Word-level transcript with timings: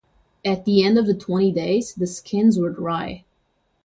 At 0.43 0.65
the 0.65 0.83
end 0.83 0.97
of 0.97 1.05
the 1.05 1.13
twenty 1.13 1.51
days 1.51 1.93
the 1.93 2.07
skins 2.07 2.57
were 2.57 2.71
dry. 2.71 3.23